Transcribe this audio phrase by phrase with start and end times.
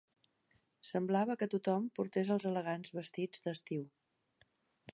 [0.91, 3.85] Semblava que tothom portés els elegants vestits d'estiu